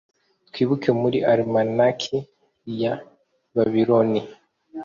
Twibuke 0.47 0.89
muri 1.01 1.17
almanac 1.33 1.99
ya 2.81 2.93
Babiloni 3.55 4.21